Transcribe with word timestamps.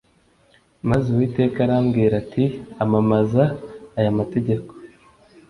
maze 0.89 1.05
uwiteka 1.13 1.57
arambwira 1.65 2.13
ati 2.23 2.45
“amamaza 2.83 3.43
aya 3.97 4.11
mategeko” 4.19 4.71